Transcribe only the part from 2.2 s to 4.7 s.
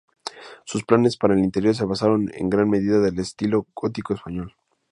en gran medida del estilo gótico español.